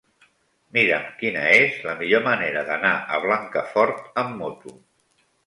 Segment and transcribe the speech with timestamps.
[0.77, 4.77] Mira'm quina és la millor manera d'anar a Blancafort amb moto.